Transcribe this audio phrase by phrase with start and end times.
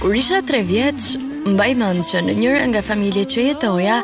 [0.02, 1.14] Kur isha tre vjeç,
[1.48, 4.02] mbaj mend që në njëra nga familjet që jetoja,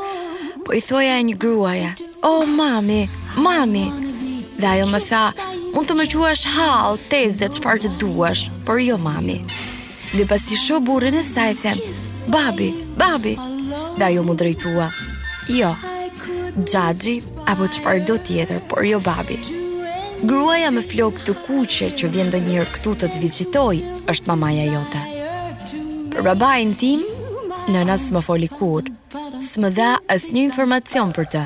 [0.66, 1.92] po i thoja një gruaja,
[2.24, 3.86] "O oh, mami, mami."
[4.58, 5.24] Dhe ajo më tha,
[5.76, 9.42] Mund të më quash hall, teze, çfarë të duash, por jo mami.
[10.16, 11.80] Dhe pasi shoh burrin e saj them,
[12.36, 12.70] "Babi,
[13.02, 13.34] babi."
[14.00, 14.86] Dhe ajo më drejtua,
[15.60, 15.74] "Jo.
[16.72, 17.16] Xhaxhi
[17.52, 19.36] apo çfarë do tjetër, por jo babi."
[20.30, 23.84] Gruaja me flok të kuqe që vjen ndonjëherë këtu të të vizitojë
[24.14, 25.02] është mamaja jote.
[26.14, 27.02] Për babajnë tim,
[27.74, 28.94] nëna s'më foli kurrë.
[29.50, 29.92] S'më dha
[30.34, 31.44] një informacion për të.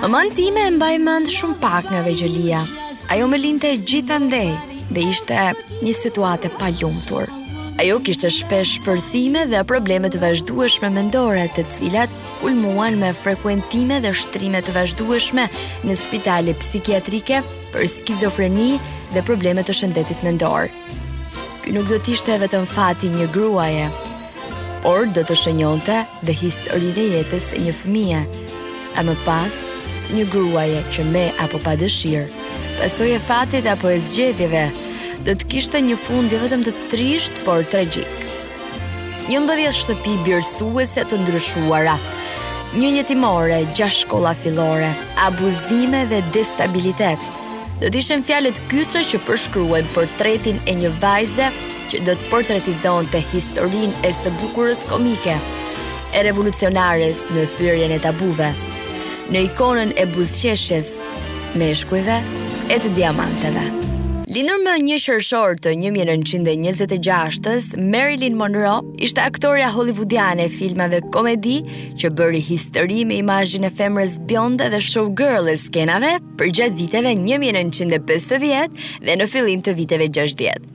[0.00, 2.60] Mamën time e mbaj mend shumë pak nga vejgjëlia,
[3.08, 4.50] ajo me linte gjitha ndej
[4.92, 5.36] dhe ishte
[5.80, 7.24] një situate pa ljumëtur.
[7.80, 14.68] Ajo kishte shpesh përthime dhe problemet vazhdueshme mendore të cilat kulmuan me frekuentime dhe shtrimet
[14.76, 15.46] vazhdueshme
[15.88, 17.40] në spitali psikiatrike
[17.72, 18.74] për skizofreni
[19.14, 20.68] dhe problemet të shëndetit mendor.
[21.64, 23.86] Ky nuk do të ishte vetëm fati një gruaje,
[24.84, 28.20] por do të shënjonte dhe historinë e jetës e një fëmija,
[29.00, 29.56] a më pas
[30.08, 32.37] të një gruaje që me apo pa dëshirë
[32.78, 34.70] pasoj e fatit apo e zgjedhjeve,
[35.26, 38.26] do të kishte një fund jo vetëm të trisht, por tragjik.
[39.28, 41.96] Një mbëdhjet shtëpi birësuese të ndryshuara,
[42.78, 44.92] një jetimore, gjash shkolla filore,
[45.26, 47.26] abuzime dhe destabilitet,
[47.82, 51.50] do të ishen fjalet kyqe që përshkruen për tretin e një vajze
[51.90, 55.34] që do të portretizon të historin e së bukurës komike,
[56.14, 58.52] e revolucionares në thyrjen e tabuve,
[59.32, 60.94] në ikonën e buzqeshjes,
[61.58, 62.20] shkujve
[62.70, 63.62] e të diamanteve.
[64.28, 71.58] Lindur më një shërshor të 1926-ës, Marilyn Monroe ishte aktoria hollywoodiane e filmave komedi
[71.98, 77.16] që bëri histori me imajin e femrës bjonde dhe showgirl e skenave për gjatë viteve
[77.24, 80.74] 1950 dhe në fillim të viteve 60.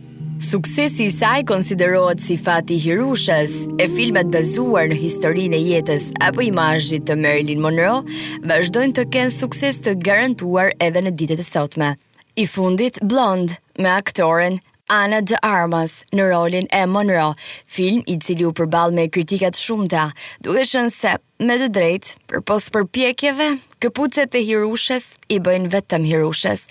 [0.52, 6.08] Suksesi i saj konsiderohet si fati i Hirushës, e filmat bazuar në historinë e jetës
[6.26, 8.00] apo imazhit të Marilyn Monroe,
[8.48, 11.92] vazhdojnë të kenë sukses të garantuar edhe në ditët e sotme.
[12.36, 14.58] I fundit Blond me aktoren
[14.90, 17.36] Ana de Armas në rolin e Monroe,
[17.70, 20.10] film i cili u përball me kritika të shumta,
[20.44, 21.14] duke qenë se
[21.46, 23.52] me të drejtë, përpos përpjekjeve,
[23.86, 26.68] këpucet e Hirushës i bëjnë vetëm Hirushës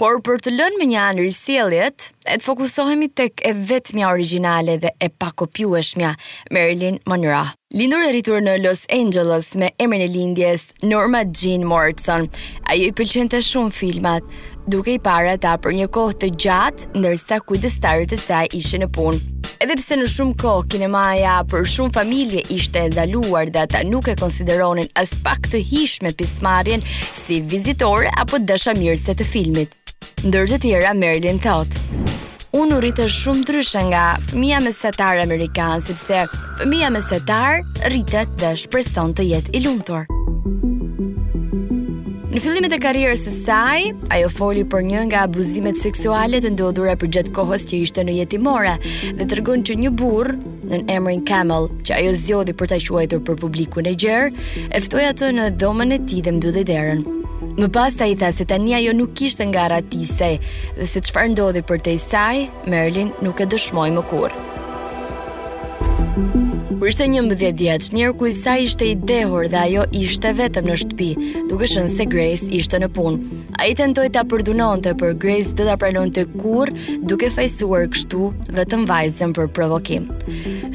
[0.00, 4.78] por për të lënë me një anë i e të fokusohemi tek e vetëmja originale
[4.80, 6.14] dhe e pakopjueshmja,
[6.50, 7.44] Marilyn Monroe.
[7.76, 12.30] Lindur e rritur në Los Angeles me emrin e lindjes Norma Jean Morrison,
[12.72, 14.22] ajo i pëlqente shumë filmat,
[14.72, 18.88] duke i parë ata për një kohë të gjatë ndërsa kujdestarët e saj ishin në
[18.96, 19.20] punë.
[19.60, 24.16] Edhe pse në shumë kohë kinemaja për shumë familje ishte ndaluar dhe ata nuk e
[24.22, 26.86] konsideronin as pak të hishme pismarrjen
[27.20, 29.76] si vizitor apo dashamirëse të filmit.
[30.24, 31.76] Ndër të tjera Marilyn thot:
[32.56, 36.22] Unë rritë shumë ndryshe nga fëmija mesetar amerikan, sepse
[36.60, 40.06] fëmija mesetar rritet dhe shpreson të jetë i lumtur.
[42.32, 43.80] Në fillimet e karrierës së saj,
[44.14, 48.14] ajo foli për një nga abuzimet seksuale të ndodhura për gjatë kohës që ishte në
[48.20, 48.76] jetimore
[49.18, 50.36] dhe tregon që një burë,
[50.70, 55.08] në emrin Camel, që ajo zjodhi për ta quajtur për publikun e gjerë, e ftoi
[55.10, 57.08] atë në dhomën e tij dhe mbylli derën.
[57.60, 60.30] Më pas ta i tha se tani ajo nuk kishte nga ratise
[60.80, 62.38] dhe se çfarë ndodhi për te saj,
[62.70, 64.36] Merlin nuk e dëshmoi më kurrë.
[66.80, 70.74] Kur ishte një mbëdhjet djetës, njërë ku ishte i dehur dhe ajo ishte vetëm në
[70.82, 71.08] shtëpi,
[71.50, 73.40] duke shënë se Grace ishte në punë.
[73.60, 76.70] A i tentoj të apërdunon të për Grace do të apërdunon të kur
[77.04, 80.06] duke fejsuar kështu vetëm vajzën për provokim.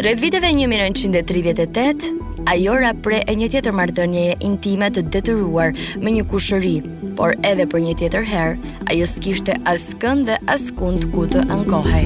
[0.05, 2.13] Red viteve 1938,
[2.53, 5.73] ajo rapre e një tjetër martënje e intime të detyruar
[6.05, 6.75] me një kushëri,
[7.17, 12.05] por edhe për një tjetër herë, ajo s'kishte askën dhe askund ku të ankohaj.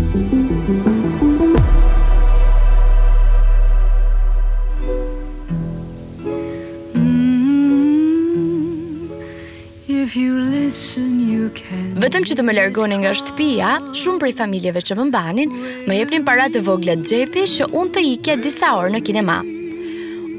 [11.99, 15.53] Vetëm që të më largonin nga shtëpia, shumë prej familjeve që më mbanin,
[15.87, 19.37] më jepnin para të vogla xhepi që unë të ikja disa orë në kinema.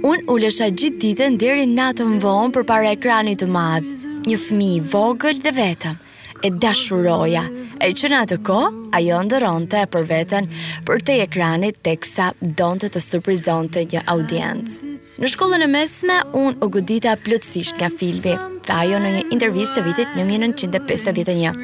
[0.07, 3.89] Unë u lësha gjithë ditën deri natën vonë për para ekranit të madh,
[4.31, 5.99] një fmi i vogël dhe vetëm,
[6.45, 7.43] e dashuroja,
[7.85, 8.61] e që në atë ko,
[8.97, 10.47] ajo të e për vetën
[10.89, 14.87] për të ekranit teksa donte të surprizonte një audiencë.
[15.21, 18.39] Në shkollën e mesme, unë u godita plotësisht nga filmi,
[18.79, 21.61] ajo në një intervjist të vitit 1951.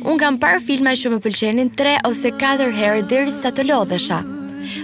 [0.00, 4.20] Unë kam par filma që më pëlqenin tre ose 4 herë dhirë sa të lodhesha.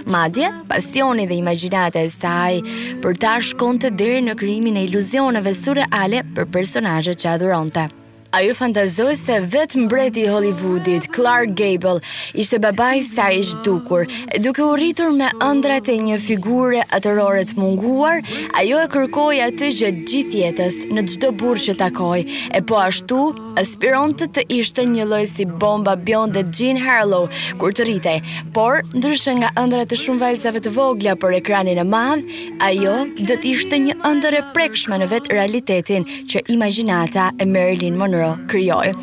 [0.09, 2.61] Madje, pasioni dhe imaginate e saj
[3.03, 7.85] për ta shkonte dhirë në kryimin e iluzioneve surreale për personajët që adhuronte.
[8.35, 11.99] A ju fantazoj se vetë mbreti i Hollywoodit, Clark Gable,
[12.35, 14.03] ishte babaj sa ish dukur.
[14.43, 18.19] Duke u rritur me ëndrat e një figure atërore të munguar,
[18.59, 22.25] ajo e kërkoj atë gjëtë gjithjetës në gjdo burë që takoj.
[22.59, 23.21] E po ashtu,
[23.61, 27.29] aspiron të të ishte një loj si bomba bion dhe Jean Harlow,
[27.61, 28.17] kur të rrite.
[28.53, 32.27] Por, ndryshë nga ëndrat e shumë vajzave të vogla për ekranin e madh,
[32.69, 38.16] ajo dhe ishte një ëndër e prekshme në vetë realitetin që imaginata e Marilyn Monroe.
[38.17, 38.93] Zemro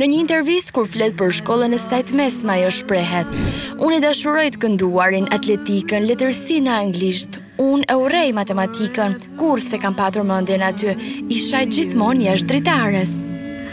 [0.00, 3.34] Në një intervjist kur flet për shkollën e sajt mes ma jo shprehet,
[3.84, 9.76] unë i dashuroj të kënduarin atletikën, letërsi në anglisht, unë e urej matematikën, kur se
[9.82, 10.38] kam patur më
[10.70, 10.94] aty,
[11.28, 13.10] isha i gjithmon një është dritarës.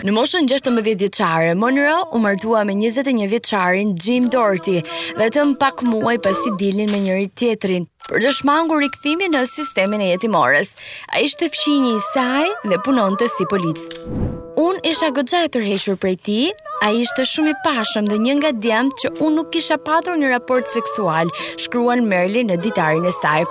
[0.04, 4.82] Në moshën 16 vjeqare, Monro u mërtua me 21 vjeqarin Jim Dorty
[5.18, 8.92] dhe të më pak muaj pas i dilin me njëri tjetrin për të shmangur i
[8.98, 10.76] këthimi në sistemin e jetimores.
[11.08, 14.44] A ishte fshini i saj dhe punon të si policë.
[14.58, 16.36] Unë isha gëtëza e tërhequr prej ti,
[16.82, 20.32] a ishte shumë i pashëm dhe një nga djemë që unë nuk isha patur një
[20.32, 21.30] raport seksual,
[21.62, 23.44] shkruan Merli në ditarin e saj.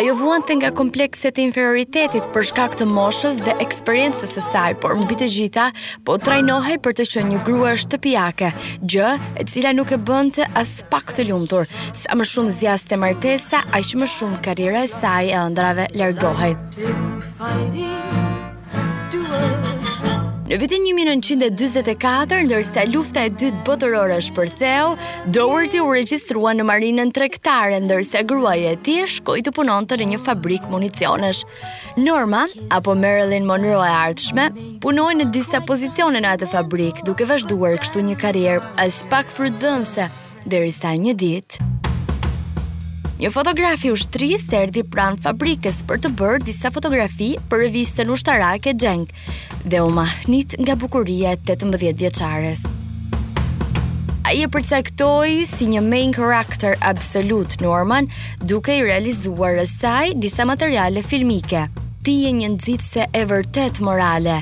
[0.00, 4.70] Ajo vuan të nga komplekset e inferioritetit për shkak të moshës dhe eksperiences e saj,
[4.80, 5.66] por mbi të gjitha,
[6.08, 7.74] po trajnohej për të që një grua
[8.06, 11.68] pijake, gjë e cila nuk e bënd të as pak të lumëtur,
[12.00, 15.90] sa më shumë zjas të martesa, a që më shumë karira e saj e ëndrave
[15.92, 16.56] largohej.
[19.12, 19.20] Do
[20.46, 24.92] Në vitin 1924, ndërsa lufta e dytë botërore është për theo,
[25.34, 30.20] Doherty u regjistrua në marinën trektare, ndërsa gruaja e tij shkoi të punonte në një
[30.22, 31.42] fabrik municionesh.
[31.98, 32.44] Norma
[32.78, 34.52] apo Marilyn Monroe e ardhshme
[34.84, 40.06] punoi në disa pozicione në atë fabrik, duke vazhduar kështu një karrierë as pak dhe
[40.46, 41.75] derisa një ditë
[43.16, 48.74] Një fotografi ushtris së erdi pran fabrikës për të bërë disa fotografi për revistën ushtarake
[48.76, 49.30] gjengë,
[49.72, 52.60] dhe u mahnit nga bukuria të të mbëdhjet vjeqares.
[54.28, 58.10] A i e përcaktoj si një main character absolut Norman
[58.44, 61.64] duke i realizuar rësaj disa materiale filmike.
[62.04, 62.52] Ti e një
[62.84, 64.40] se e vërtet morale.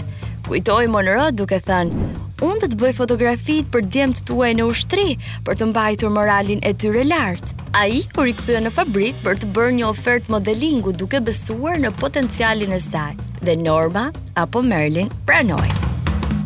[0.49, 2.09] Kujtoj Monro duke thënë,
[2.43, 5.13] unë të të bëj fotografit për djemë të tuaj në ushtri
[5.47, 7.61] për të mbajtur moralin e tyre lartë.
[7.75, 11.81] A i kur i këthuja në fabrik për të bërë një ofert modelingu duke besuar
[11.83, 14.05] në potencialin e saj, dhe Norma
[14.39, 15.65] apo Merlin pranoj.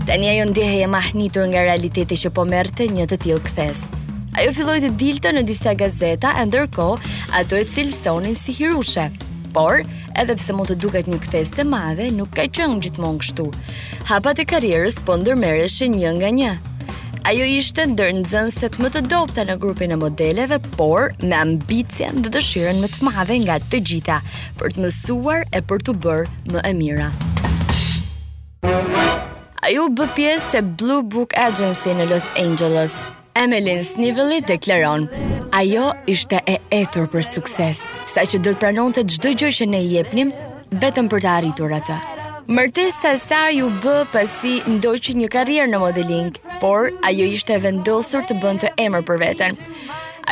[0.08, 3.82] Të një ajo ndihë e mahnitur nga realiteti që po merte një të tilë këthes.
[4.40, 6.88] Ajo filloj të dilte në disa gazeta, e ndërko
[7.42, 9.10] ato e cilësonin si hirushe.
[9.52, 9.84] Por,
[10.22, 13.50] edhe pse mund të duket një këthes të madhe, nuk ka qenë gjithmonë kështu.
[14.14, 16.56] Hapat e karierës po ndërmereshe një nga një,
[17.26, 22.30] Ajo ishte ndër nxënësit më të dobta në grupin e modeleve, por me ambicien dhe
[22.34, 24.18] dëshirën më të madhe nga të gjitha
[24.60, 27.08] për të mësuar e për të bërë më e mira.
[29.68, 32.94] Ajo bë pjesë e Blue Book Agency në Los Angeles.
[33.38, 35.08] Emeline Snively deklaron,
[35.54, 39.82] ajo ishte e etur për sukses, sa që do të pranonte çdo gjë që ne
[39.84, 40.32] i jepnim
[40.72, 42.00] vetëm për të arritur atë.
[42.48, 46.30] Mërtesa sa ju bë pasi ndoj që një karrierë në modeling,
[46.62, 49.58] por ajo ishte vendosur të bënd të emër për vetën.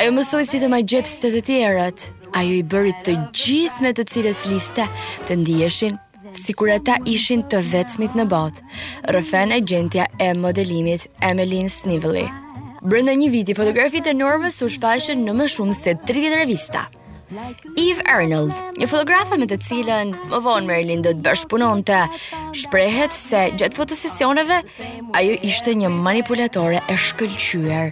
[0.00, 2.06] Ajo mësoj si të majgjep së të tjerët,
[2.40, 4.88] ajo i bërit të gjithë me të cilët fliste
[5.28, 6.00] të ndiheshin
[6.40, 8.64] si kura ata ishin të vetëmit në botë,
[9.12, 12.24] rëfen e gjentja e modelimit Emeline Snively.
[12.80, 16.88] Brënda një viti, fotografi e normës u shfashën në më shumë se 30 revista.
[17.76, 21.96] Eve Arnold, një fotografa me të cilën më vonë Marilyn do të bashkëpunonte,
[22.62, 24.60] shprehet se gjatë fotosesioneve
[25.18, 27.90] ajo ishte një manipulatore e shkëlqyer.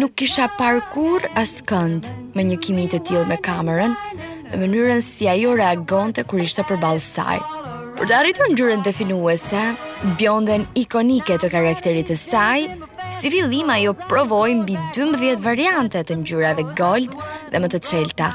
[0.00, 3.96] Nuk kisha parë kurrë askënd me një kimi të tillë me kamerën,
[4.54, 7.38] në mënyrën si ajo reagonte kur ishte përballë saj.
[8.00, 9.66] Por të arritur ngjyrën definuese,
[10.18, 12.62] bjonden ikonike të karakterit të saj,
[13.14, 17.12] si fillim ajo provoi mbi 12 variante të ngjyrave gold
[17.52, 18.30] dhe më të çelta.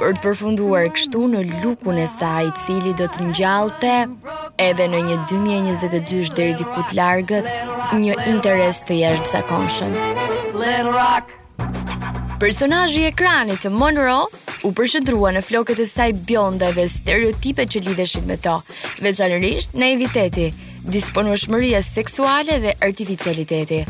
[0.00, 3.92] Për të përfunduar kështu në lukun e saj, i cili do të ngjallte
[4.64, 7.46] edhe në një 2022 deri diku të largët,
[8.02, 9.94] një interes të jashtëzakonshëm.
[12.42, 14.24] Personazhi i ekranit të Monroe
[14.66, 18.56] u përshëndrua në flokët e saj bionde dhe stereotipe që lidheshin me to,
[19.04, 20.48] veçanërisht në eviteti,
[20.84, 23.82] disponueshmëria seksuale dhe artificialiteti.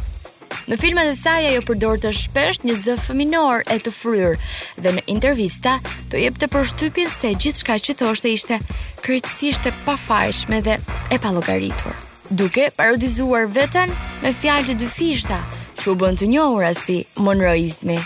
[0.69, 4.37] Në filmat e saj ajo përdor të shpesh një zë fëminor e të fryr
[4.85, 5.79] dhe në intervista
[6.13, 8.61] të jep të përshtypin se gjithçka që thoshte ishte
[9.03, 10.77] krejtësisht e pafajshme dhe
[11.11, 11.97] e pallogaritur,
[12.31, 13.91] duke parodizuar veten
[14.23, 15.41] me fjalë të dyfishta
[15.81, 17.99] që u bën të njohura si monroizmi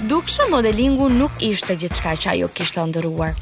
[0.00, 3.34] dukshëm modelingu nuk ishte shka që ajo kishte ndëruar.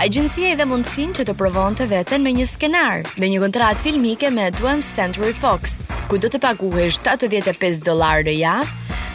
[0.00, 3.76] Agjencia i dhe mundësin që të provon të veten me një skenar dhe një kontrat
[3.76, 5.76] filmike me 20th Century Fox,
[6.08, 8.54] ku do të paguhesh 75 dolarë dhe ja,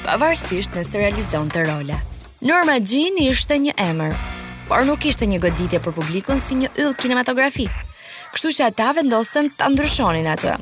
[0.05, 1.97] pavarësisht nëse realizon të role.
[2.45, 4.13] Norma Jean ishte një emër,
[4.69, 7.73] por nuk ishte një goditje për publikun si një yll kinematografik.
[8.35, 10.59] Kështu që ata vendosën të ndryshonin atë.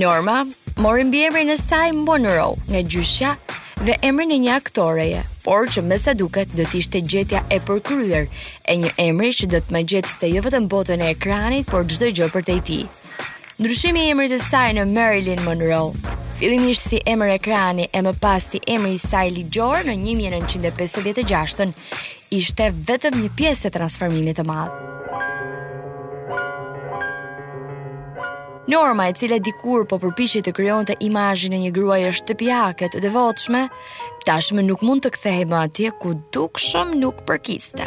[0.00, 0.46] Norma
[0.80, 3.36] mori mbiemrin e saj Monroe nga gjyshja
[3.86, 7.60] dhe emrin e një aktoreje, por që me sa duket do të ishte gjetja e
[7.62, 8.24] përkryer
[8.68, 12.10] e një emri që do të më se jo vetëm botën e ekranit, por çdo
[12.16, 12.80] gjë për te ti.
[13.58, 15.94] Ndryshimi i emrit të saj në Marilyn Monroe.
[16.38, 21.72] Fillimisht si emër ekrani e më pas si emri i saj ligjor në 1956-ën,
[22.38, 24.78] ishte vetëm një pjesë e transformimit të madh.
[28.68, 33.62] Norma e cila dikur po përpishi të krijonte imazhin e një gruaje shtëpiake të devotshme,
[34.28, 37.86] tashmë nuk mund të kthehej më atje ku dukshëm nuk përkiste.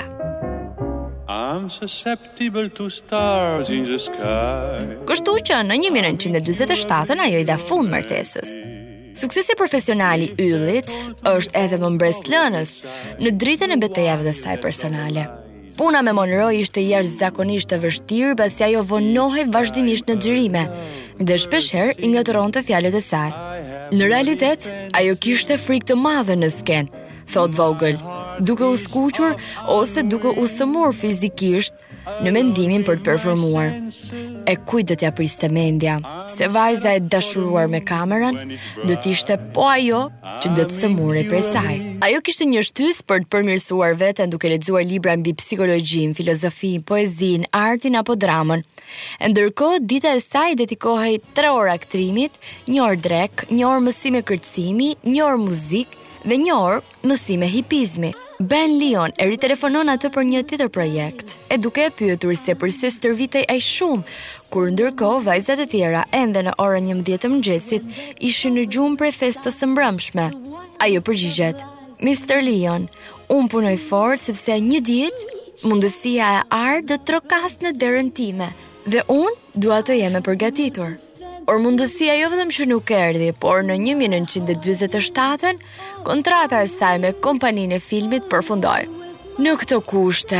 [1.29, 4.97] I'm susceptible to stars in the sky.
[5.05, 8.49] Kështu që në 1947 ajo i dha fund martesës.
[9.21, 10.89] Suksesi profesionali yllit
[11.35, 12.73] është edhe më mbreslënës
[13.21, 15.27] në dritën e betejave të saj personale.
[15.77, 20.63] Puna me Monroe ishte jashtë zakonisht të vështirë, pasi ajo jo vonohet vazhdimisht në gjërime,
[21.27, 23.29] dhe shpesher i nga të ronë të fjallet e saj.
[23.95, 24.67] Në realitet,
[24.99, 27.95] ajo kishte frik të madhe në skenë, thot Vogel,
[28.49, 29.37] duke u skuqur
[29.77, 31.73] ose duke u sëmur fizikisht,
[32.25, 33.73] Në mendimin për të performuar
[34.49, 35.99] E kujt do t'ja priste mendja
[36.33, 38.39] Se vajza e dashuruar me kameran
[38.89, 40.01] Do t'ishte po ajo
[40.41, 41.75] Që do t'sëmure për e saj
[42.07, 46.81] Ajo kishtë një shtys për të përmirësuar vetën duke lexuar libra në bi psikologjin Filozofin,
[46.89, 48.65] poezin, artin apo dramën
[49.27, 53.85] Ndërko, dita e saj Dhe t'i kohaj tre orë aktrimit Një orë drek, një orë
[53.91, 55.93] mësime kërcimi Një orë muzik
[56.25, 56.81] Dhe një orë
[57.11, 61.35] mësime hipizmi Ben Leon e ritelefonon atë për një tjetër projekt.
[61.53, 64.01] E duke e pyetur se përse stërvitej ai shumë,
[64.49, 67.85] kur ndërkohë vajzat e tjera ende në orën 11 të mëngjesit
[68.29, 70.25] ishin në gjumë për festën e mbrëmshme.
[70.81, 71.61] Ai përgjigjet:
[72.01, 72.89] "Mr Leon,
[73.29, 78.49] un punoj fort sepse një ditë mundësia e art do të trokas në derën time
[78.89, 80.97] dhe un dua të jem e përgatitur."
[81.41, 85.57] Por mundësia jo vetëm që nuk erdi, por në 1927
[86.05, 88.83] kontrata e saj me kompaninë e filmit përfundoi.
[89.41, 90.37] Në këto kushte,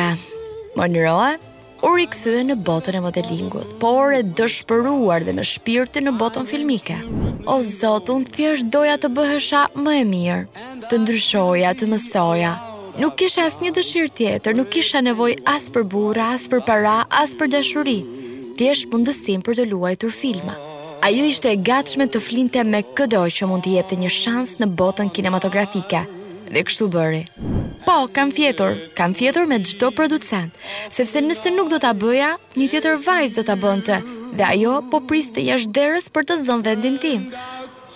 [0.77, 1.31] Monroe
[1.89, 6.99] u rikthye në botën e modelingut, por e dëshpëruar dhe me shpirtin në botën filmike.
[7.49, 10.39] O Zotun, unë thjesht doja të bëhesha më e mirë,
[10.87, 12.53] të ndryshoja, të mësoja.
[13.01, 17.33] Nuk kisha asnjë dëshirë tjetër, nuk kisha nevojë as për bura, as për para, as
[17.41, 18.01] për dashuri.
[18.59, 20.59] Thjesht mundësim për të luajtur filma.
[21.01, 24.67] Ajo ishte e gatshme të flinte me këdoj që mund të jepte një shans në
[24.77, 26.03] botën kinematografike.
[26.53, 27.21] Dhe kështu bëri.
[27.87, 30.53] Po, kam fjetur, kam fjetur me gjdo producent,
[30.93, 33.97] sepse nëse nuk do t'a bëja, një tjetër vajzë do t'a bënte,
[34.37, 37.25] dhe ajo po priste të derës për të zonë vendin tim.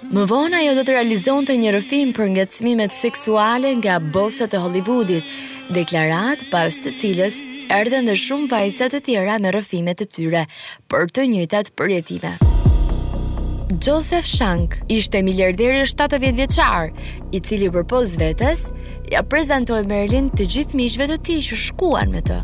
[0.10, 4.58] Më vona jo do të realizon të një rëfim për nga cmimet seksuale nga bosët
[4.58, 5.30] e Hollywoodit,
[5.78, 7.38] deklarat pas të cilës
[7.70, 10.46] erdhen dhe shumë vajzat të tjera me rëfimet të tyre
[10.90, 12.34] për të njëtat përjetime.
[13.86, 16.92] Joseph Shank ishte miljarderi 70 vjeçar,
[17.32, 18.68] i cili përpoz vetes
[19.12, 22.38] ja prezantoi Merlin të gjithë miqve të tij që shkuan me të.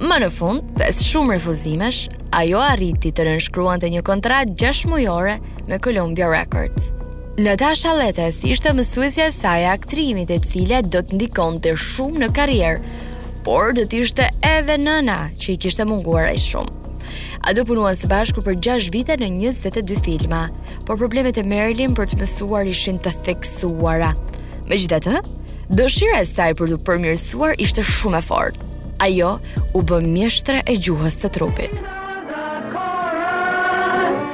[0.00, 2.00] Më në fund, pas shumë refuzimesh,
[2.40, 5.36] ajo arriti të nënshkruante një kontratë 6 mujore
[5.68, 6.94] me Columbia Records.
[7.38, 12.96] Natasha Letes ishte mësuesja e saj aktrimit e cila do të ndikonte shumë në karrierë,
[13.44, 16.87] por do të ishte edhe nëna që i kishte munguar ai shumë.
[17.48, 20.42] Ato punuan së bashku për 6 vite në 22 filma,
[20.84, 24.10] por problemet e Marilyn për të mësuar ishin të theksuara.
[24.68, 25.14] Me gjitha të,
[25.72, 28.58] dëshira e saj për të përmirësuar ishte shumë e fort.
[29.00, 29.30] Ajo
[29.72, 31.80] u bë mjeshtre e gjuhës të trupit.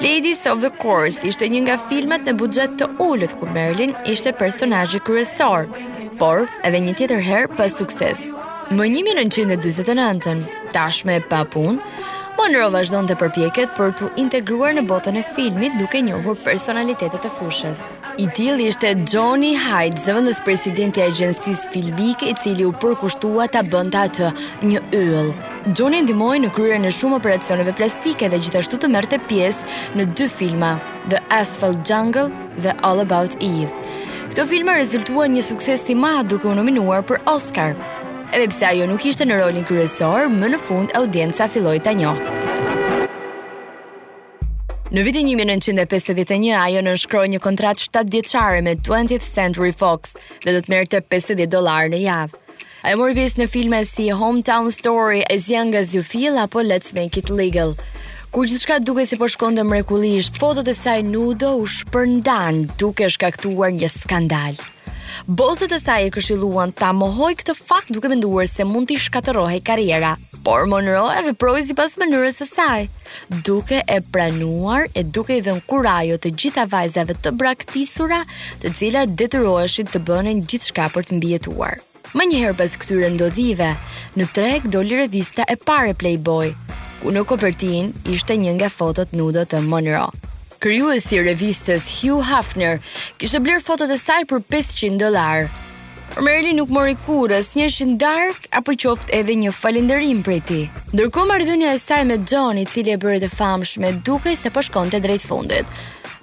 [0.03, 4.35] Ladies of the Course ishte një nga filmat në buxhet të ulët ku Merlin ishte
[4.43, 5.71] personajë kryesor,
[6.19, 8.27] por edhe një tjetër herë për sukses.
[8.75, 10.43] Më 1949-ën,
[10.75, 11.79] tashme pa punë,
[12.35, 17.23] Monroe po vazhdon të përpjeket për të integruar në botën e filmit duke njohur personalitetet
[17.23, 17.83] të fushës.
[18.21, 23.63] I tili ishte Johnny Hyde, zëvëndës presidenti e gjensis filmik i cili u përkushtua të
[23.73, 24.33] bënda të
[24.71, 25.23] një ëllë.
[25.79, 30.27] Johnny ndimoj në kryrë në shumë operacioneve plastike dhe gjithashtu të mërte pjesë në dy
[30.37, 30.75] filma,
[31.13, 32.27] The Asphalt Jungle
[32.59, 33.71] dhe All About Eve.
[34.33, 37.79] Këto filma rezultua një sukses si ma duke u nominuar për Oscar,
[38.35, 42.33] edhe pse ajo nuk ishte në rolin kryesor, më në fund audienca filloi ta njohë.
[44.95, 50.13] Në vitin 1951, ajo nënshkroi një kontratë shtatëdhjetëçare me 20th Century Fox,
[50.45, 52.41] dhe do të merrte 50 dollar në javë.
[52.85, 56.95] Ajo mori pjesë në filma si Hometown Story, As Young as You Feel apo Let's
[56.95, 57.75] Make It Legal.
[58.35, 63.75] Kur gjithçka dukej si po shkonte mrekullisht, fotot e saj nudo u shpërndan duke shkaktuar
[63.75, 64.59] një skandal.
[65.31, 69.61] Bosët e saj e këshiluan ta mohoj këtë fakt duke menduar se mund t'i shkatërohej
[69.69, 72.81] karriera, por Monroe e veproi sipas mënyrës së saj,
[73.47, 78.23] duke e pranuar e duke i dhënë kurajo të gjitha vajzave të braktisura,
[78.63, 81.79] të cilat detyroheshin të bënin gjithçka për të mbijetuar.
[82.15, 83.71] Më njëherë pas këtyre ndodhive,
[84.19, 86.53] në treg doli revista e parë Playboy,
[87.01, 90.24] ku në kopertinë ishte një nga fotot nudo të Monroe
[90.65, 92.79] kryuesi revistës Hugh Hafner,
[93.21, 95.47] kishte blirë fotot e saj për 500 dollar.
[96.25, 100.61] Merli nuk mori kurës, as një dark, apo qoftë edhe një falinderim prej ti.
[100.95, 104.63] Ndërko mardhënja e saj me John, i cili e e të famshme, duke se po
[104.65, 105.67] shkonte drejt fundit.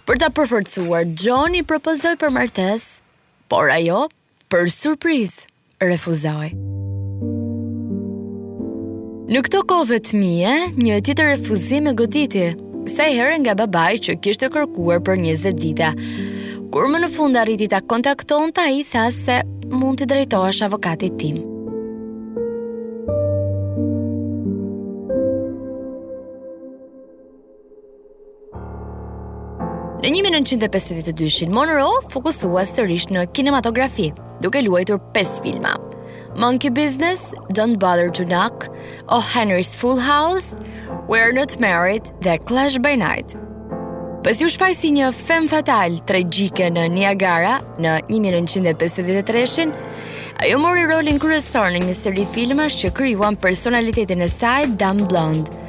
[0.10, 3.02] Për ta përfërcuar, John i propozoj për martes,
[3.48, 4.08] por ajo,
[4.50, 5.32] për surpriz,
[5.80, 6.50] refuzoj.
[9.32, 12.48] Në këto kove të mije, një tjetër refuzim e goditi,
[12.88, 15.92] sa i nga babai që kishte kërkuar për 20 dita.
[16.72, 21.42] Kur më në fund arriti ta kontaktonte, ai tha se mund të drejtohesh avokatit tim.
[30.02, 34.08] Në 1952-shin, Monroe fokusua sërish në kinematografi,
[34.42, 35.76] duke luajtur 5 filma.
[36.40, 38.70] Monkey Business, Don't Bother to Knock,
[39.10, 40.56] O Henry's Full House,
[41.08, 43.36] We're Not Married dhe Clash by Night.
[44.24, 49.72] Pas ju shfaj si një fem fatal tragjike në Niagara në 1953-shin,
[50.46, 55.62] ajo mori rolin kryesor në një seri filmash që kryuan personalitetin e saj Dumb Blonde.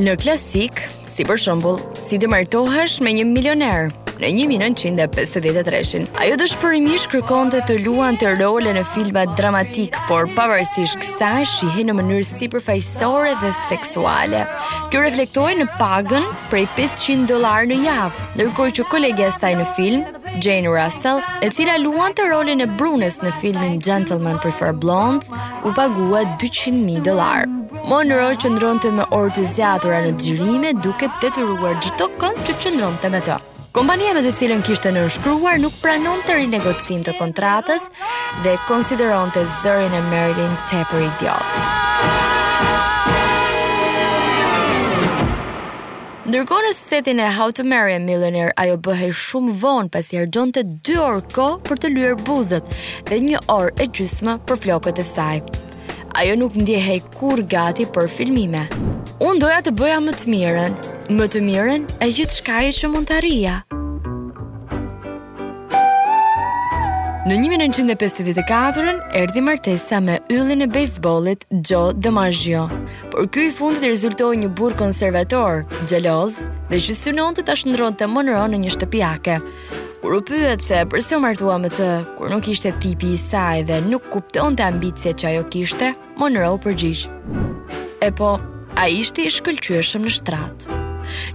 [0.00, 0.80] Në klasik,
[1.12, 6.04] si për shumbull, si dëmërtohesh me një milioner në 1953.
[6.20, 12.26] Ajo dëshpërimisht kërkonte të luante role në filma dramatik, por pavarësisht kësaj shihej në mënyrë
[12.28, 14.44] si dhe seksuale.
[14.90, 19.66] Kjo reflektohej në pagën prej 500 dollar në javë, ndërkohë që kolegja e saj në
[19.76, 20.04] film,
[20.42, 25.30] Jane Russell, e cila luante rolin e Brunes në filmin Gentleman Prefer Blondes,
[25.64, 27.46] u pagua 200.000 dollar.
[27.88, 33.22] Monroe qëndronte me orë të zgjatura në xhirime duke detyruar çdo kënd që qëndronte me
[33.24, 33.38] të.
[33.40, 37.84] Qëndron të Kompania me të cilën kishte nënshkruar nuk pranon të rinegocim të kontratës
[38.42, 41.50] dhe konsideron të zërin e Marilyn të për idiot.
[46.30, 50.66] Ndërkohë në setin e How to Marry a Millionaire, ajo bëhe shumë vonë pasi të
[50.90, 52.66] 2 orë kohë për të lyer buzët
[53.06, 55.40] dhe 1 orë e gjysmë për flokët e saj
[56.14, 58.64] ajo nuk ndjehej kur gati për filmime.
[59.22, 60.74] Unë doja të bëja më të mirën,
[61.18, 63.58] më të mirën e gjithë shkaje që mund të rria.
[67.28, 72.64] Në 1954, erdi martesa me yllin e bejsbolit Joe DiMaggio,
[73.12, 76.40] por kjo i fundit rezultoj një burë konservator, gjeloz,
[76.72, 79.36] dhe që synon të të shëndron të Monroe në një shtëpijake
[80.02, 83.62] kur u pyet se pse u martua me të, kur nuk ishte tipi i saj
[83.68, 87.06] dhe nuk kuptonte ambicet që ajo kishte, Monroe përgjigj.
[88.00, 88.36] E po,
[88.76, 90.78] a ishte i shkëllqyëshëm në shtratë.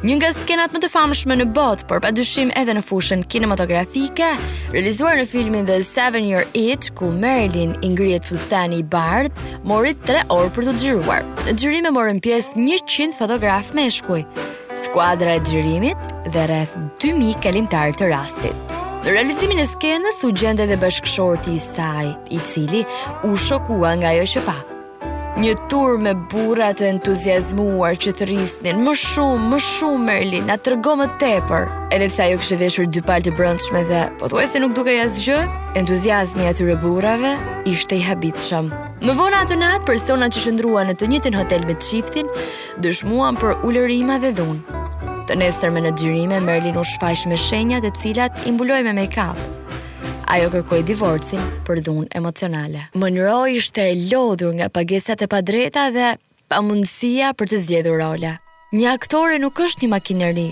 [0.07, 4.29] Një nga skenat më të famshme në botë, por pa dyshim edhe në fushën kinematografike,
[4.73, 9.35] realizuar në filmin The Seven Year Itch, ku Marilyn i ngrihet fustani i bard,
[9.67, 11.27] mori 3 orë për të xhiruar.
[11.51, 14.23] Në xhirim e morën pjesë 100 fotograf meshkuj.
[14.85, 18.75] Skuadra e xhirimit dhe rreth 2000 kalimtar të rastit.
[19.05, 22.85] Në realizimin e skenës u gjende dhe bashkëshorti i saj, i cili
[23.27, 24.55] u shokua nga jo që pa.
[25.35, 30.55] Një tur me burat të entuziasmuar që të rrisnin, më shumë, më shumë Merlin, na
[30.55, 31.65] të më tepër.
[31.93, 35.23] Edhe psa jo kështë veshur dy palë të brëndshme dhe, po se nuk duke jasë
[35.27, 35.39] gjë,
[35.75, 37.35] entuziasmi atyre burave
[37.67, 38.71] ishte i habitëshëm.
[39.03, 43.35] Më vona atë natë, personat që shëndrua në të njëtin hotel me çiftin qiftin, dëshmuan
[43.35, 44.74] për ullërima dhe dhunë.
[45.25, 49.39] Të nesër me në gjyrime, Merlin u shfajsh me shenja të cilat imbuloj me make-up.
[50.29, 52.83] Ajo kërkoj divorcin për dhunë emocionale.
[52.93, 56.11] Më nëroj ishte e lodhur nga pagesat e padreta dhe
[56.53, 58.35] pamundësia mundësia për të zgjedhur role.
[58.77, 60.47] Një aktore nuk është një makineri,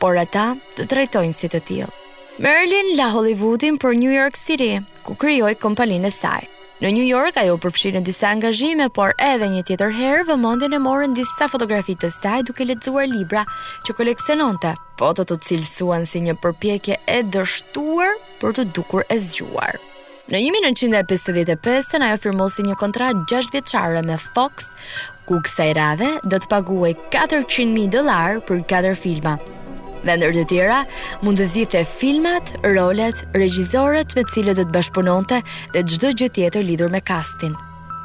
[0.00, 0.46] por ata
[0.80, 1.92] të trajtojnë si të tillë.
[2.40, 6.42] Merlin la Hollywoodin për New York City, ku kryoj kompaninë e saj.
[6.84, 10.80] Në New York ajo përfshi në disa angazhime, por edhe një tjetër herë vëmendjen e
[10.84, 13.46] morën disa fotografi të saj duke lexuar libra
[13.88, 14.74] që koleksiononte.
[15.00, 19.80] Foto po të cilësuan si një përpjekje e dështuar për të dukur e zgjuar.
[20.28, 24.68] Në 1955-ën ajo firmosi si një kontratë 6 vjeçare me Fox,
[25.28, 29.38] ku kësaj radhe do të paguaj 400.000 dollar për 4 filma,
[30.06, 30.80] dhe ndër të tjera,
[31.26, 35.40] mund të zgjidhte filmat, rolet, regjisorët me të cilët do të bashkëpunonte
[35.74, 37.54] dhe çdo gjë tjetër lidhur me castin.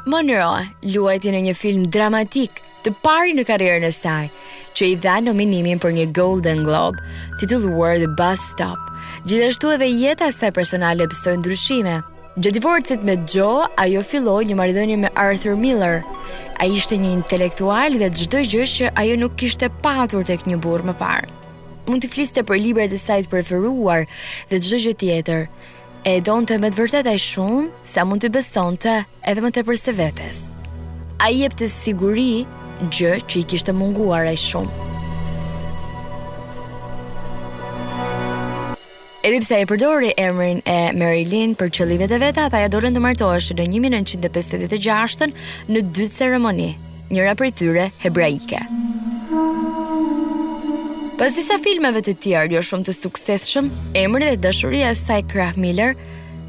[0.04, 4.26] Monroe luajti në një film dramatik të pari në karrierën e saj,
[4.74, 6.98] që i dha nominimin për një Golden Globe,
[7.38, 8.88] titulluar The Bus Stop.
[9.28, 12.00] Gjithashtu edhe jeta e saj personale bësoi ndryshime.
[12.42, 16.00] Gjë divorcit me Joe, ajo filloi një maridoni me Arthur Miller.
[16.58, 20.88] Ai ishte një intelektual dhe çdo gjështë që ajo nuk kishte patur tek një burr
[20.88, 21.30] më parë
[21.88, 24.04] mund të fliste për libret e saj të preferuar
[24.50, 25.46] dhe çdo gjë tjetër.
[26.06, 28.94] E donte me të vërtetë ai shumë sa mund të besonte
[29.30, 30.40] edhe më tepër se vetes.
[31.22, 32.44] Ai jepte siguri
[32.90, 34.88] gjë që i kishte munguar ai shumë.
[39.22, 43.60] Edhe e përdori emrin e Marilyn për qëllimet e veta, ata ja dorën të martoheshin
[43.62, 45.28] në 1956
[45.70, 46.72] në dy ceremoni,
[47.14, 48.58] njëra për tyre hebraike.
[48.58, 49.61] Mm -hmm.
[51.22, 55.52] Pas disa filmeve të tjerë jo shumë të sukseshëm, emri dhe dashuria e saj Krah
[55.54, 55.92] Miller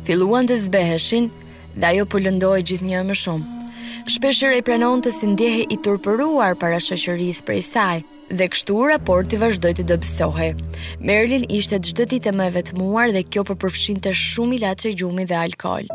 [0.08, 1.28] filluan të zbeheshin
[1.76, 3.68] dhe ajo po lëndoi gjithnjë më shumë.
[4.16, 8.00] Shpesh e pranonte si ndjehe i turpëruar para shoqërisë prej saj
[8.34, 10.50] dhe kështu raporti vazhdoi të dobësohej.
[11.06, 15.38] Marilyn ishte çdo ditë më e vetmuar dhe kjo po përfshinte shumë ilaçe gjumi dhe
[15.46, 15.86] alkool.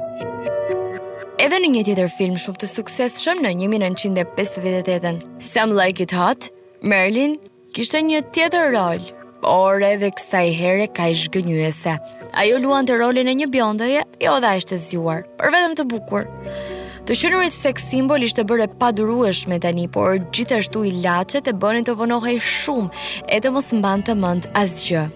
[1.43, 6.53] Edhe në një tjetër film shumë të sukseshëm në 1958, Some Like It Hot,
[6.95, 7.41] Marilyn
[7.76, 9.02] kishte një tjetër rol,
[9.44, 11.94] por edhe kësaj here ka i shgënyese.
[12.38, 16.26] Ajo luan të rolin e një bjondëje, jo dha ishte zjuar, për vetëm të bukur.
[17.09, 21.87] Të shënurit seks simbol ishte bërë e padurueshme tani, por gjithashtu i lachet e bënin
[21.88, 22.90] të vonohaj shumë,
[23.33, 25.07] e të mos mban të mënd asgjë.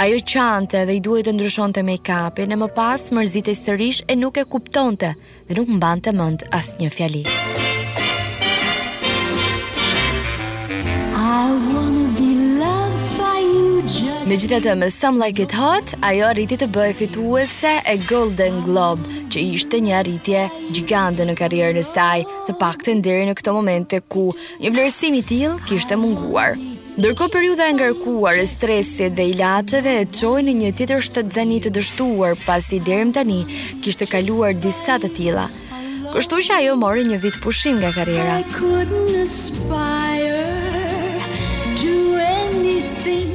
[0.00, 4.02] Ajo qante dhe i duhet të ndryshon të make-upin, e më pas mërzit e sërish
[4.10, 5.14] e nuk e kuptonte
[5.50, 7.39] dhe nuk mban të mënd asnjë një fjalit.
[14.30, 18.60] Me gjithë të me Some Like It Hot, ajo arriti të bëjë fituese e Golden
[18.62, 23.34] Globe, që ishte një arritje gjigande në karierë e saj, të pak të ndiri në
[23.40, 24.28] këto momente ku
[24.62, 26.54] një vlerësimi t'il kishte munguar.
[27.00, 31.66] Ndërko periuda e ngarkuar e stresit dhe lacheve e qojnë në një tjetër shtetë zanit
[31.66, 33.42] të dështuar pas i derim tani
[33.82, 35.48] kishte kaluar disa të tila.
[36.14, 38.38] Kështu që ajo mori një vit pushim nga karjera.
[38.46, 40.59] I couldn't aspire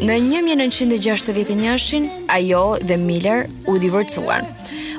[0.06, 4.44] Në 1961-shin, ajo dhe Miller u divorcuan.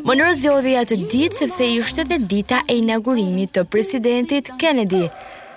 [0.08, 5.02] Monroe zjodhi atë ditë sepse ishte dhe dita e inaugurimit të presidentit Kennedy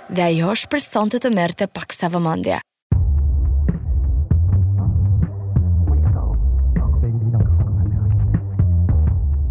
[0.10, 2.60] dhe ajo shpreson të të merte pak sa vëmëndja.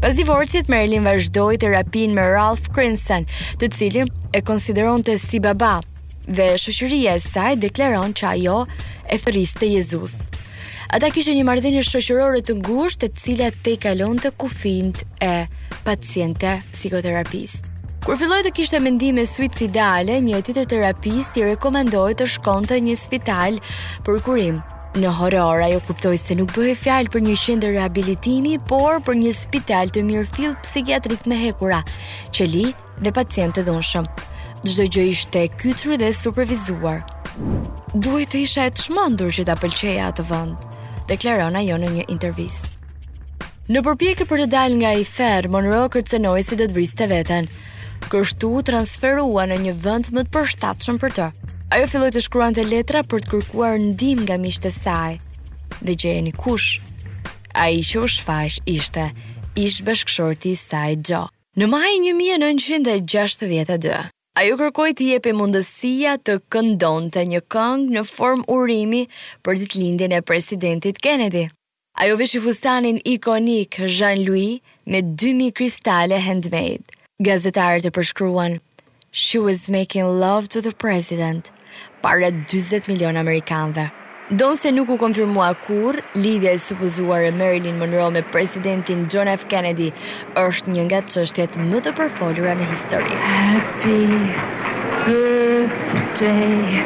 [0.03, 3.27] Pas divorcit, Marilyn vazhdoj të rapin me Ralph Crinson,
[3.61, 5.79] të cilin e konsideron të si baba
[6.29, 8.61] dhe shëshëria e saj deklaron që ajo
[9.09, 10.13] e thëriste Jezus.
[10.91, 15.45] Ata kishe një mardhenjë shëshërore të ngusht e cila te kalon të kufint e
[15.85, 17.67] paciente psikoterapist.
[18.05, 23.59] Kur filloj të kishte mendime suicidale, një tjetër terapist i rekomendoj të shkonte një spital
[24.07, 24.61] për kurim.
[24.99, 29.35] Në horor ajo kuptoi se nuk bëhej fjalë për një qendër riabilitimi, por për një
[29.37, 31.83] spital të mirëfill psikiatrik me hekura,
[32.33, 32.71] qeli
[33.05, 34.09] dhe pacientë dhunshëm.
[34.65, 37.05] Çdo gjë ishte kytru dhe supervizuar.
[37.95, 40.57] Duhet të isha e të që ta pëlqeja atë vënd,
[41.09, 42.65] deklaron ajo në një intervist.
[43.69, 47.47] Në përpjekje për të dalë nga i fer, Monroe kërcenoj si do të vriste veten.
[48.09, 51.27] Kështu transferua në një vend më të përshtatshëm për të.
[51.77, 55.17] Ajo filloi të shkruante letra për të kërkuar ndihmë nga miqtë e saj.
[55.85, 56.81] Dhe gjeni kush?
[57.59, 59.09] i që u shfash ishte
[59.59, 61.27] ish bashkëshorti i saj Joe.
[61.59, 64.09] Në maj 1962.
[64.39, 69.01] A ju kërkoj të jepi mundësia të këndon të një këng në form urimi
[69.43, 71.49] për ditë e presidentit Kennedy.
[71.99, 76.87] A ju vishë fustanin ikonik Jean-Louis me 2.000 kristale handmade.
[77.21, 78.61] Gazetarët e përshkruan,
[79.11, 81.51] She was making love to the president
[82.01, 83.91] para 20 milion Amerikanve.
[84.29, 89.25] Donë se nuk u konfirmua kur, lidhja e supëzuar e Marilyn Monroe me presidentin John
[89.33, 89.49] F.
[89.49, 89.89] Kennedy
[90.37, 93.17] është një nga qështet më të përfolura në histori.
[93.17, 93.95] Happy
[96.19, 96.83] birthday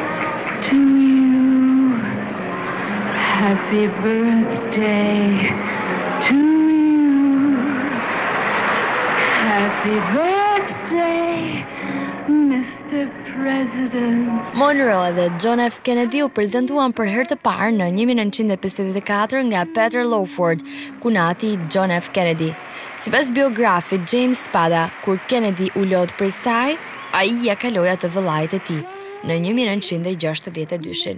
[0.63, 1.91] to you
[3.27, 5.27] Happy birthday
[6.23, 7.59] to you
[9.41, 11.35] Happy birthday,
[12.31, 12.63] Mr.
[12.87, 13.22] President
[14.59, 15.77] Monroe dhe John F.
[15.83, 20.61] Kennedy u prezentuan për herë të parë në 1954 nga Peter Lawford,
[21.01, 22.11] kunati John F.
[22.13, 22.51] Kennedy.
[23.01, 26.77] Si pas biografi James Spada, kur Kennedy u lot për saj,
[27.17, 28.79] a i ja kaloja të vëllajt e ti
[29.25, 31.17] në 1962.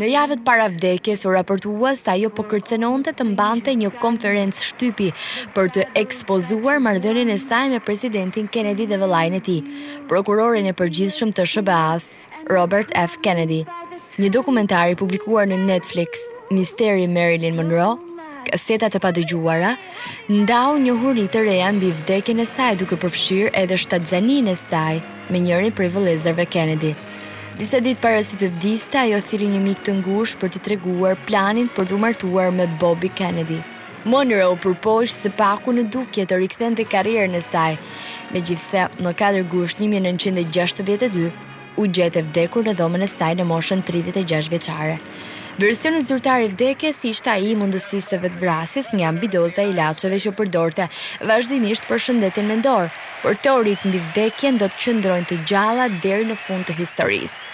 [0.00, 5.10] Në javët para vdekjes, u raportua sa ajo po kërcenonte të mbante një konferencë shtypi
[5.52, 9.58] për të ekspozuar marrëdhënien e saj me presidentin Kennedy dhe vëllain e tij,
[10.08, 11.82] prokurorin e përgjithshëm të sba
[12.48, 13.20] Robert F.
[13.22, 13.64] Kennedy.
[14.16, 17.92] Një dokumentar i publikuar në Netflix, Misteri Marilyn Monroe,
[18.48, 19.74] kaseta të padëgjuara,
[20.32, 25.02] ndau një hurri të reja mbi vdekjen e saj duke përfshirë edhe shtatzaninë e saj
[25.30, 26.96] me njërin prej vëllezërve Kennedy.
[27.58, 31.18] Disa ditë para si të vdiste, ajo thiri një mik të ngushtë për t'i treguar
[31.28, 33.58] planin për të martuar me Bobby Kennedy.
[34.08, 37.76] Monroe përpojsh se paku në dukje të rikëthen të karirë në saj.
[38.32, 41.28] Me gjithse, në 4 gush 1962,
[41.76, 44.96] u gjetë e vdekur në dhomën e saj në moshën 36 veçare.
[45.60, 50.86] Versioni zyrtar i vdekjes ishte ai i mundësisë së vetvrasjes nga ambidoza ilaçeve që përdorte
[51.28, 52.88] vazhdimisht për shëndetin mendor,
[53.22, 57.50] por teorit mbi vdekjen do të qëndrojnë të gjalla deri në fund të historisë.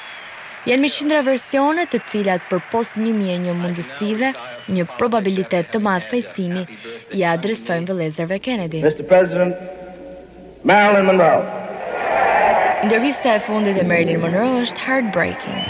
[0.71, 4.31] Janë me qindra versione të cilat për post një mje një mundësive,
[4.79, 6.65] një probabilitet të madhë fejsimi,
[7.19, 8.85] i adresojnë vëlezërve Kennedy.
[8.87, 9.09] Mr.
[9.11, 9.59] President,
[10.63, 12.79] Marilyn Monroe.
[12.87, 15.67] Intervista e fundit e Marilyn Monroe është heartbreaking.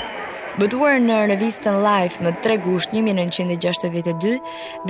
[0.59, 4.41] Bëtuar në revistën Life më 3 gusht 1962,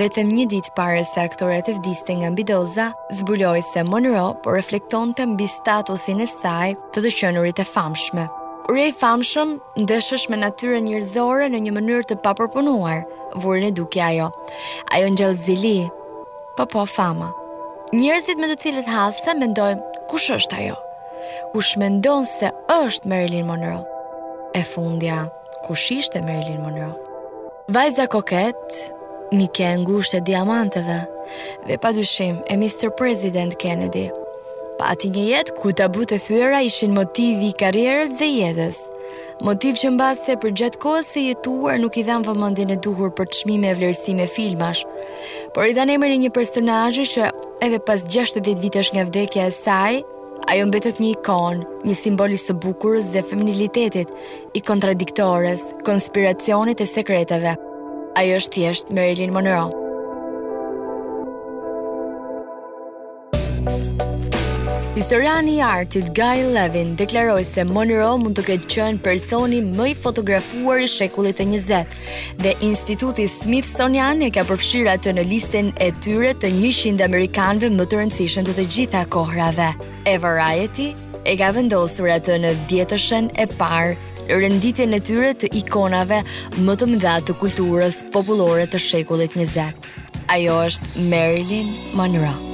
[0.01, 2.87] vetëm një dit pare se aktoret e vdiste nga Bidoza,
[3.19, 8.25] zbuloj se Monroe po reflekton të mbi statusin e saj të të qënurit e famshme.
[8.65, 9.53] Kur e famshëm,
[9.85, 13.05] ndeshësh me natyre njërzore në një mënyrë të papërpunuar,
[13.43, 14.31] vërën e duke ajo.
[14.89, 15.75] Ajo në zili,
[16.57, 17.29] po po fama.
[17.93, 20.81] Njërzit me të cilët hasë, mendojnë kush është ajo.
[21.53, 23.85] Kush mendon se është Marilyn Monroe.
[24.57, 25.27] E fundja,
[25.63, 26.93] kush ishte Marilyn Monroe.
[27.69, 28.69] Vajza koket,
[29.33, 30.99] një ke ngusht e diamanteve,
[31.67, 32.89] dhe pa dyshim e Mr.
[32.97, 34.07] President Kennedy.
[34.79, 38.79] Pa ati një jetë ku tabu të thyra ishin motivi i karierës dhe jetës.
[39.43, 43.11] Motiv që mba se për gjatë kohës se jetuar nuk i dhanë vëmëndin e duhur
[43.15, 44.85] për të shmime e vlerësime filmash,
[45.55, 47.29] por i dhanë emërin një personajë që
[47.67, 50.01] edhe pas 60 vitesh nga vdekja e saj,
[50.49, 54.13] ajo mbetet një ikon, një simbol i së bukurës dhe feminilitetit,
[54.57, 57.55] i kontradiktores, konspiracionit e sekreteve.
[58.19, 59.78] Ajo është thjesht Marilyn Monroe.
[64.99, 69.93] Historiani i artit Guy Levin deklaroi se Monroe mund të ketë qenë personi më i
[69.95, 71.93] fotografuar i shekullit të 20
[72.43, 77.85] dhe Instituti Smithsonian e ka përfshirë atë në listën e tyre të 100 amerikanëve më
[77.87, 79.69] të rëndësishëm të të gjitha kohërave.
[80.03, 80.89] E Variety
[81.23, 83.95] e ka vendosur atë në dhjetëshën e parë
[84.35, 86.19] rënditjen e tyre të ikonave
[86.59, 89.71] më të mëdha të kulturës popullore të shekullit 20.
[90.35, 92.48] Ajo është Marilyn Monroe.